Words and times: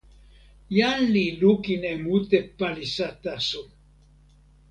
jan 0.77 0.99
li 1.13 1.25
lukin 1.41 1.81
e 1.93 1.95
mute 2.05 2.39
palisa 2.57 3.07
taso. 3.23 3.63